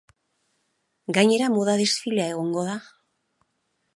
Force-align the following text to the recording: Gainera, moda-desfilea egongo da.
Gainera, 1.17 1.51
moda-desfilea 1.57 2.27
egongo 2.31 2.63
da. 2.71 2.79